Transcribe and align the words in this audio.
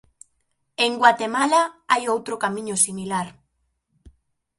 En 0.85 0.91
Guatemala 1.01 1.61
hai 1.91 2.03
outro 2.15 2.35
camiño 2.43 2.75
similar. 2.85 3.27